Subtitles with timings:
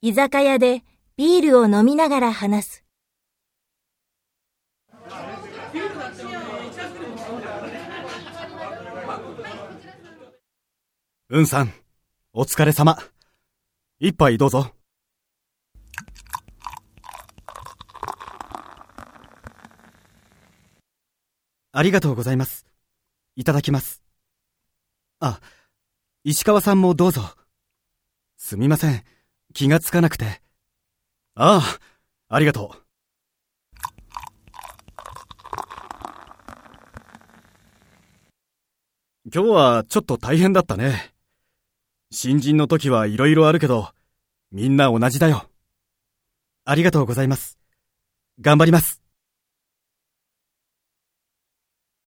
[0.00, 0.84] 居酒屋で
[1.16, 2.84] ビールを飲みながら話す。
[11.30, 11.72] うんさん、
[12.32, 12.96] お疲れ様。
[13.98, 14.72] 一杯どうぞ。
[21.72, 22.66] ありがとうございます。
[23.34, 24.04] いただきます。
[25.18, 25.40] あ、
[26.22, 27.22] 石川さんもどうぞ。
[28.36, 29.17] すみません。
[29.58, 30.40] 気がつかなくて。
[31.34, 31.78] ああ、
[32.28, 32.78] ありがとう。
[39.34, 41.12] 今日はちょっと大変だったね。
[42.12, 43.88] 新人の時はいろいろあるけど、
[44.52, 45.50] みんな同じだよ。
[46.64, 47.58] ありがとうございます。
[48.40, 48.97] 頑張ります。